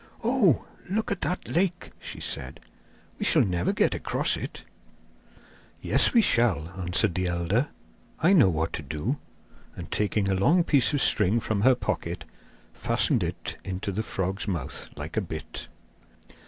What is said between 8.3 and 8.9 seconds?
know what to